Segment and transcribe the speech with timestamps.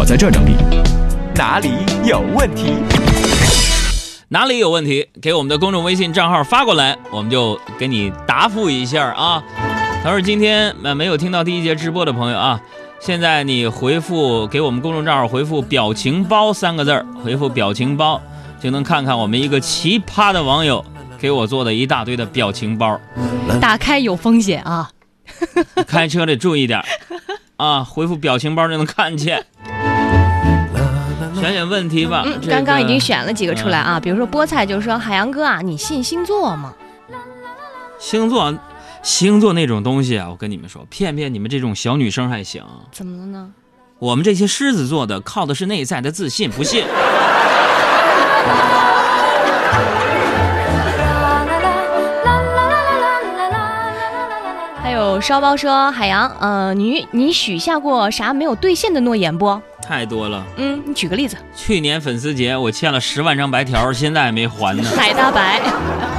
[0.00, 0.54] 我在这整理，
[1.34, 1.72] 哪里
[2.06, 2.72] 有问题？
[4.28, 5.06] 哪里有问题？
[5.20, 9.44] 给我们的公众微信账号发过来，我们就给你答复一下啊。
[10.02, 12.58] 他说今天呃没有听到第一节直播的朋友啊，
[12.98, 18.18] 现在你回复给我们公众账号回复“表情包”三个字儿，回复“表情包”
[18.58, 20.82] 就能看看我们一个奇葩的网友
[21.18, 22.98] 给我做的一大堆的表情包。
[23.60, 24.90] 打开有风险啊！
[25.86, 26.82] 开车得注意点
[27.58, 29.44] 啊，回复表情包就能看见。
[31.40, 32.22] 选选问题吧。
[32.26, 36.74] 嗯，这个刚刚已经选了几个出来啊，比如说菠菜就说海洋哥啊，你信星座吗？
[37.98, 38.54] 星座，
[39.02, 42.62] 星座那种东西啊，我跟你们说，骗骗你们这种小女生还行。
[42.92, 43.50] 怎么了呢？
[43.98, 46.84] 我们这些狮子座的靠的是内在的自信，不信。
[54.82, 59.60] 还有烧包说海洋，呃，你你许下过啥没有兑现的诺言不？
[59.80, 60.44] 太多了。
[60.56, 61.36] 嗯，你举个例子。
[61.54, 64.88] 去年粉丝节我欠了十万张白条，现在还没还呢。
[64.96, 65.60] 海大白，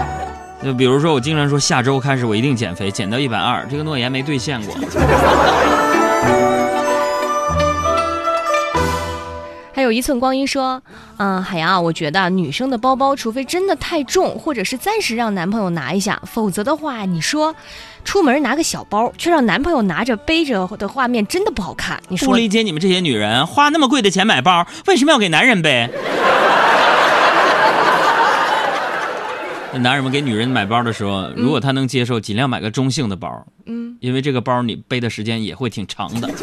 [0.64, 4.76] 就比如说，我经常说下周开始我一定减肥，减到一百二，这个诺言没兑现过。
[9.82, 10.80] 还有一寸光阴说，
[11.18, 17.56] 嗯、海洋啊，我觉得女生的包包，除非真的太重，或者是暂时让男朋友拿一下，否则的话，你说
[18.06, 22.00] 出门拿个小包，却让男朋友拿着背着的画面真的不好看。
[22.10, 25.90] 你说不说理解你们这些女人花那么贵的钱买包，为什么要给男人背？
[29.74, 36.30] 那 男人们给女人买包的时候，如果他能接受，尽量买个中性的包，嗯，因为这个包你背的时间也会挺长的。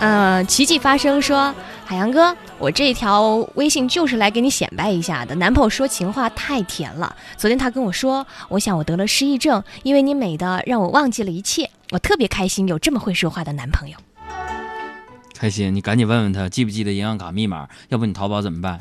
[0.00, 5.34] 呃，奇迹发生说，海洋哥，我这条微信就是来给你显摆一下的。
[5.34, 11.68] 男朋友说情话太甜了，昨天他跟我说，我想我得了失忆症，因为你美的让我忘记了一切。
[11.90, 13.96] 我特别开心有这么会说话的男朋友。
[15.38, 18.80] 开心，你赶紧问问他记不记得银行卡密码，要不你淘宝怎么办？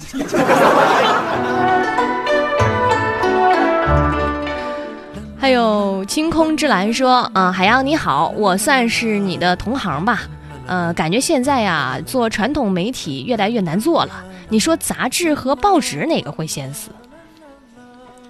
[5.38, 10.22] 还有清空之蓝说，啊、海洋你好，我算是你的同行吧。
[10.70, 14.24] 呃，感觉现在呀，做传统媒体越来越难做了。
[14.50, 16.92] 你说杂志和报纸哪个会先死？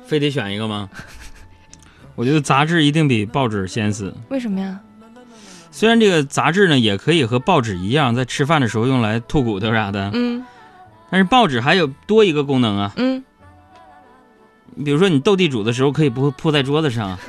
[0.06, 0.90] 非得选一个吗？
[2.16, 4.14] 我觉得杂志一定比报纸先死。
[4.30, 4.80] 为什么呀？
[5.70, 10.46] 虽然这个杂志呢也可以和报纸一样，在吃饭的时候用来吐骨头啥的，嗯
[11.12, 13.22] 但是报纸还有多一个功能啊，嗯，
[14.86, 17.20] 比如说你斗地主的时候可以不铺在桌子上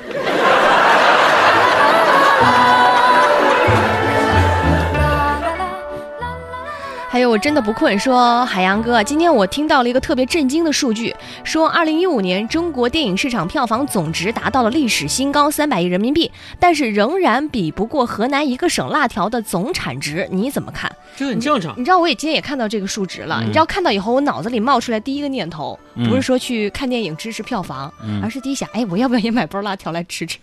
[7.30, 11.14] 我真的不困说，海洋哥，今天我听到了一个特别震惊的数据，
[11.44, 20.90] 说二零一五年中国电影市场票房总值达到了历史新高三百亿人民币，但是仍然比不过河南一个省辣条的总产值，你怎么看？
[21.16, 21.72] 这很正常。
[21.78, 30.36] 你知道我也今天也看到这个数值了，嗯你知道看到以后，我脑子里冒出来第一个念头，嗯不是说去看电影支持票房，嗯而是第一想，哎，我要不要也买包辣条来吃吃？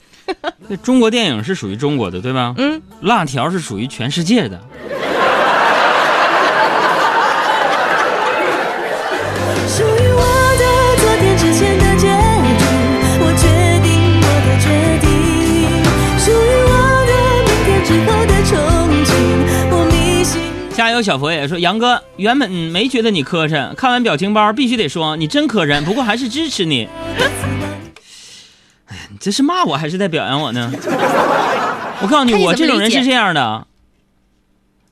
[0.70, 2.56] 这中国电影是属于中国的，对吧？
[2.58, 4.58] 嗯，辣条是属于全世界的。
[21.08, 26.90] 小佛爷说：“杨哥，原本没觉得你磕碜，看完表情包必须得说你真磕碜，不过还是支持你。
[28.88, 30.70] 哎呀，你这是骂我还是在表扬我呢？
[32.02, 33.68] 我告诉你，我这种人是这样的，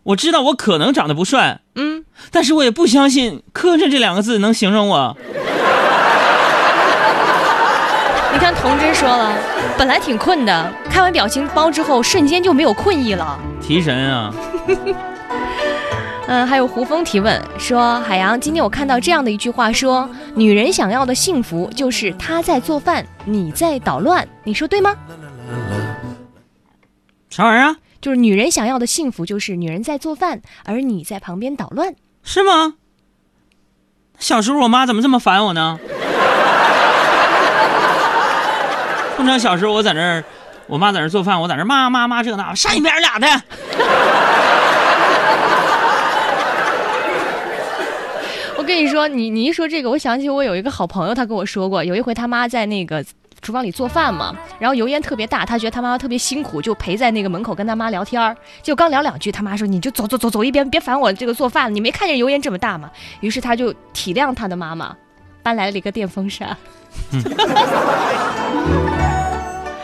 [0.04, 5.18] 我知道我可能长得不帅，嗯，但是我也不相信‘磕碜’这两个字能形容我。
[8.32, 9.38] 你看童真说了，
[9.78, 13.38] 本来挺困的，看完表情包之后，瞬间就没有困意了。
[13.62, 14.34] 提神啊！
[16.28, 24.96] 嗯，还有胡峰提问说：“海洋，今天我看到这样的一句话说，女人想要的幸福就是她在做饭，你在捣乱，你说对吗？
[27.30, 27.76] 啥玩意儿啊？
[28.02, 31.94] 就是女人想要的幸福就是女人在做饭，而你在旁边捣乱。
[32.24, 32.74] 是吗？
[34.18, 35.80] 小时候我妈怎么这么烦我呢？
[39.16, 40.24] 通常小时候我在那儿，
[40.66, 43.28] 我妈在那儿做饭，我在那儿骂骂骂这那，上一边儿俩的。
[48.66, 53.04] 跟你说，你你一说这个，我想起我有一个好朋友，他跟我说过，有一回他妈在那个
[53.42, 58.36] 厨房里做饭嘛，然后油烟特别大，他觉得他妈妈特别辛苦，就陪在那个门口跟他妈聊天儿。
[58.64, 62.90] 结果刚聊两句，他妈说：“你就走走走走一边，别烦我这个做饭了，你没看见油烟这么大吗？”
[63.22, 64.96] 于是他就体谅他的妈妈，
[65.44, 66.58] 搬来了一个电风扇。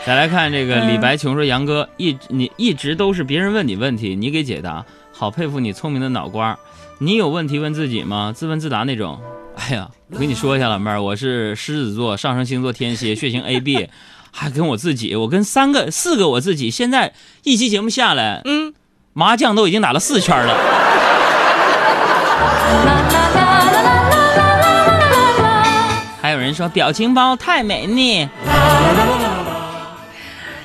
[0.04, 6.58] 再来看这个嗯李白琼说：“杨哥，一你一直都是别人问你问题，你给解答，好佩服你聪明的脑瓜儿。
[7.04, 8.32] 你有问题问自己吗？
[8.32, 9.20] 自问自答那种？
[9.56, 13.88] 哎呀，我跟你说一下，老妹儿，我是狮子座，上升星座天蝎，血型 AB，
[14.30, 17.12] 还跟我自己，我跟三个四个我自己，现在
[17.42, 18.72] 一期节目下来，嗯，
[19.14, 20.54] 麻将都已经打了四圈了。
[26.20, 28.28] 还有人说表情包太美腻。”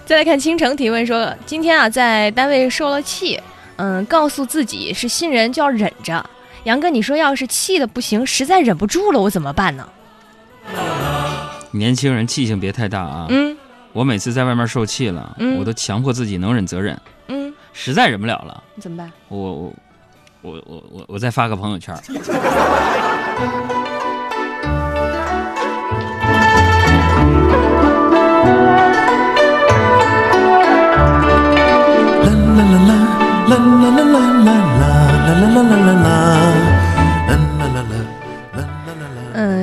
[0.06, 3.42] 再来看倾城提问说，今天啊在单位受了气，
[3.78, 6.24] 嗯，告诉自己是新人就要忍着。
[6.66, 9.88] 杨哥，你说要是气的不行，实在忍不住了，我怎么办呢？
[11.72, 13.28] 年轻人气性别太大啊！
[13.30, 13.56] 嗯
[13.94, 19.12] 我每次在外面受气了，嗯我都强迫自己能忍则忍，嗯，实在忍不了了，你怎么办？
[19.30, 19.74] 我我
[20.42, 21.96] 我我我我再发个朋友圈。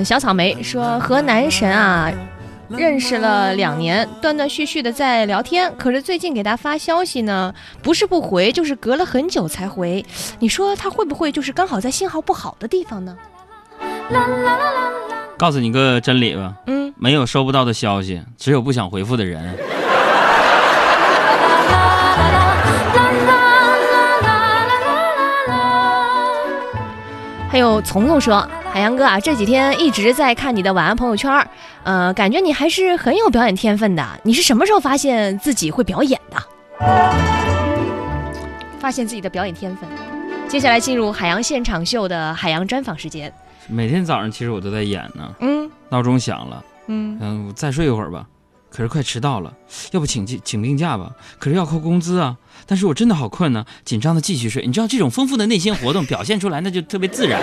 [0.04, 2.12] 小草莓说和男神啊
[2.68, 10.04] 认识了两年，断断续续的在聊天，可是最近给他发消息呢，不是不回，就是隔了很久才回。
[10.38, 13.16] 你说他会不会就是刚好在信号不好的地方呢？
[15.36, 19.56] 告诉你个真理吧，嗯，没有收不到的消息，只有不想回复的人。
[27.50, 31.46] 还有丛丛说，海洋哥啊，这几天一直在看你的晚安朋友圈儿，
[31.84, 34.04] 呃，感觉你还是很有表演天分的。
[34.24, 36.42] 你是什么时候发现自己会表演的？
[38.80, 39.88] 发现自己的表演天分。
[40.48, 43.32] 接下来进入海洋现场秀的海洋专访时间。
[43.68, 48.26] 每天早上其实我都在演呢，嗯闹钟响了，嗯，嗯，我再睡一会儿吧。
[48.70, 49.54] 可是快迟到了，
[49.92, 51.12] 要不请请请病假吧？
[51.38, 52.36] 可是要扣工资啊！
[52.66, 54.66] 但是我真的好困呢，紧张的继续睡。
[54.66, 57.40] 你知道这种丰富的内心活动表现出来，那就特别自然。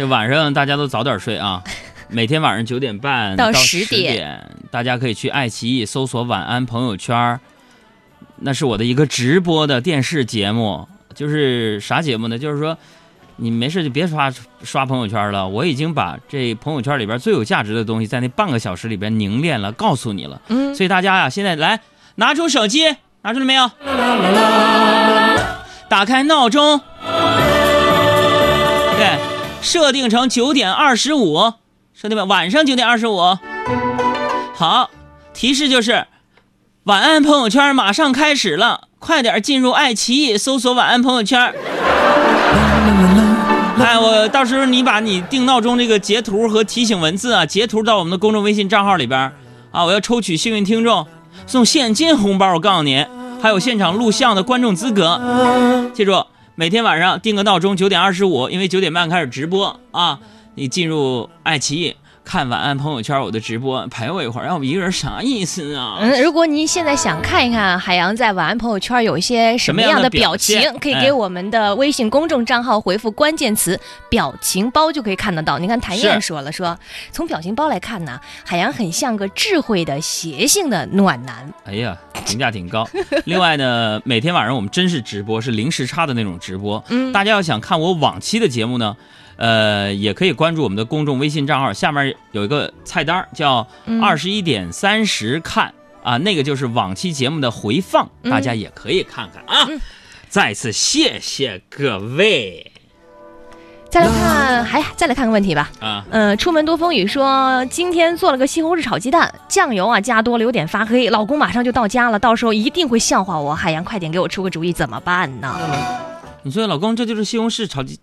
[0.00, 1.62] 这晚上大家都早点睡啊！
[2.08, 7.38] 每天晚上九点半 到十10点大家可以去爱奇艺搜索“晚安朋友圈”，
[8.40, 10.88] 那是我的一个直播的电视节目。
[11.14, 12.38] 就是啥节目呢？
[12.38, 12.78] 就是说，
[13.36, 14.32] 你没事就别刷
[14.62, 15.46] 刷朋友圈了。
[15.46, 20.40] 我已经把这朋友圈里边最有价值的东西，在那半个小时里边凝练了，告诉你了。
[20.48, 21.78] 嗯所以大家呀，现在来
[22.14, 23.70] 拿出手机，拿出了没有？
[25.90, 26.84] 打开闹钟，对，
[29.62, 31.52] 设定成九点二十五，
[31.94, 33.36] 兄弟们，晚上九点二十五。
[34.54, 34.90] 好，
[35.32, 36.06] 提示就是，
[36.84, 41.54] 晚安朋友圈马上开始了，快点进入爱奇艺搜索晚安朋友圈。
[43.78, 49.32] 哎，我到时候你把你定闹钟这个截图和提醒文字啊，截图到我们的公众微信账号里边
[49.70, 51.06] 啊，我要抽取幸运听众，
[51.46, 52.54] 送现金红包。
[52.54, 53.06] 我告诉你，
[53.42, 55.20] 还有现场录像的观众资格。
[55.94, 56.24] 记住，
[56.60, 60.20] 每天晚上定个闹钟，九点二十五，因为九点半开始直播啊，
[60.56, 61.96] 你进入爱奇艺。
[62.30, 65.98] 看晚安朋友圈我的直播，陪我一会儿，让我一个人啥意思啊？
[66.00, 73.76] 嗯，如果您现在想看一看海洋在晚安朋友圈有一些什么样的表情，可以给我们的微信公众账号回复关键词
[74.08, 75.58] “表情包”就可以看得到。
[75.58, 76.78] 你看谭燕说了，说
[77.10, 81.52] 从表情包来看呢，海洋很像个智慧的邪性的暖男。
[81.64, 82.88] 哎呀，评价挺高。
[83.26, 86.80] 另外呢，每天晚上我们真是直播，是零时差的那种直播。
[86.90, 88.96] 嗯大家要想看我往期的节目呢，
[89.40, 95.72] 呃，也可以关注我们的公众微信账号，下面有一个菜单叫嗯“二十一点三十看”
[96.04, 99.66] 啊，那个就是往期节目的回放，嗯大家也可以看看啊。
[99.68, 99.80] 嗯
[100.28, 102.70] 再次谢谢各位
[103.90, 105.68] 再来看，还再来看个问题吧。
[105.80, 106.04] 啊！
[106.08, 113.52] 呃，出门多风雨说今天做了个西红柿炒鸡蛋，酱油啊加多了有点发黑，老公马上就到家了，到时候一定会笑话我。
[113.52, 115.52] 海洋，快点给我出个主意，怎么办呢？
[116.44, 118.00] 你说老公，这就是西红柿炒鸡炒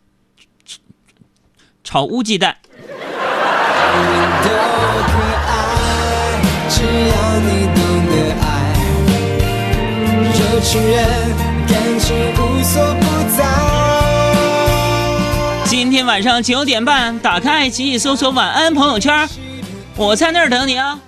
[1.89, 2.53] 炒乌鸡蛋。
[2.67, 4.49] 多
[5.07, 5.13] 可
[5.47, 5.49] 爱，
[6.67, 7.79] 只要你懂
[8.09, 8.11] 得
[8.43, 8.45] 爱，
[10.37, 10.97] 有情人
[11.65, 13.01] 感情无所不
[13.37, 13.39] 在。
[15.63, 19.25] 今天晚上九点半，打开爱奇艺搜索“晚安朋友圈”，
[19.95, 20.99] 我在那儿等你啊。